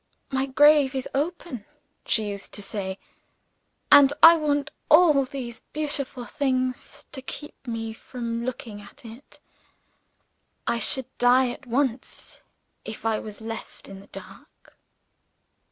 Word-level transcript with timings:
"My 0.31 0.47
grave 0.47 0.95
is 0.95 1.07
open," 1.13 1.63
she 2.07 2.27
used 2.27 2.55
to 2.55 2.63
say; 2.63 2.97
"and 3.91 4.11
I 4.23 4.35
want 4.35 4.71
all 4.89 5.25
these 5.25 5.59
beautiful 5.73 6.25
things 6.25 7.05
to 7.11 7.21
keep 7.21 7.53
me 7.67 7.93
from 7.93 8.43
looking 8.43 8.81
at 8.81 9.05
it. 9.05 9.39
I 10.65 10.79
should 10.79 11.05
die 11.19 11.51
at 11.51 11.67
once, 11.67 12.41
if 12.83 13.05
I 13.05 13.19
was 13.19 13.41
left 13.41 13.87
in 13.87 13.99
the 13.99 14.07
dark." 14.07 14.75